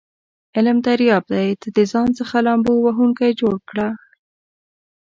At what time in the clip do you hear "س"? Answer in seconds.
3.97-3.99